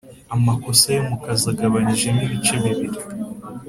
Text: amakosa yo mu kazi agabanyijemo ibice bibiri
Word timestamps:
amakosa 0.35 0.85
yo 0.95 1.03
mu 1.09 1.15
kazi 1.23 1.45
agabanyijemo 1.53 2.21
ibice 2.27 2.55
bibiri 2.63 2.99